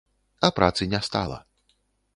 А 0.47 0.49
працы 0.59 0.89
не 0.95 1.03
стала. 1.11 1.39